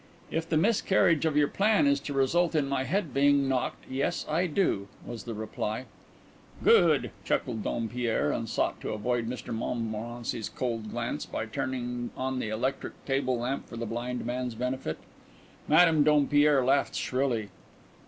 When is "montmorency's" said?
9.53-10.49